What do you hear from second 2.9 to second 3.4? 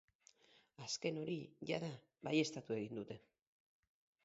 dute.